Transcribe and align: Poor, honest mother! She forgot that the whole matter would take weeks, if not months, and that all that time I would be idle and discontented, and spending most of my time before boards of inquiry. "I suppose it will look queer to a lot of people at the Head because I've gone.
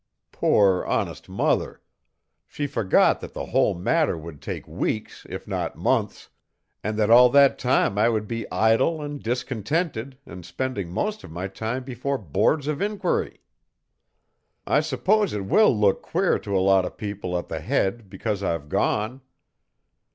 Poor, 0.31 0.83
honest 0.87 1.29
mother! 1.29 1.79
She 2.47 2.65
forgot 2.65 3.21
that 3.21 3.33
the 3.35 3.45
whole 3.45 3.75
matter 3.75 4.17
would 4.17 4.41
take 4.41 4.67
weeks, 4.67 5.27
if 5.29 5.47
not 5.47 5.75
months, 5.75 6.29
and 6.83 6.97
that 6.97 7.11
all 7.11 7.29
that 7.29 7.59
time 7.59 7.99
I 7.99 8.09
would 8.09 8.27
be 8.27 8.51
idle 8.51 8.99
and 9.03 9.21
discontented, 9.21 10.17
and 10.25 10.43
spending 10.43 10.89
most 10.89 11.23
of 11.23 11.29
my 11.29 11.47
time 11.47 11.83
before 11.83 12.17
boards 12.17 12.65
of 12.65 12.81
inquiry. 12.81 13.41
"I 14.65 14.79
suppose 14.79 15.33
it 15.33 15.45
will 15.45 15.71
look 15.77 16.01
queer 16.01 16.39
to 16.39 16.57
a 16.57 16.61
lot 16.65 16.83
of 16.83 16.97
people 16.97 17.37
at 17.37 17.47
the 17.47 17.59
Head 17.59 18.09
because 18.09 18.41
I've 18.41 18.69
gone. 18.69 19.21